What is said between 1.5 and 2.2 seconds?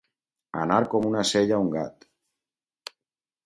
a un gat.